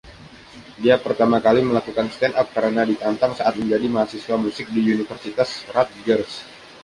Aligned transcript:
Dia 0.81 0.95
pertama 1.05 1.37
kali 1.47 1.61
melakukan 1.69 2.07
stand-up 2.15 2.47
karena 2.57 2.81
ditantang 2.91 3.31
saat 3.39 3.53
menjadi 3.61 3.85
mahasiswa 3.95 4.33
musik 4.43 4.67
di 4.75 4.81
Universitas 4.97 5.49
Rutgers. 5.73 6.33